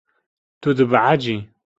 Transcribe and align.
Tu 0.61 0.69
dibehecî. 0.77 1.37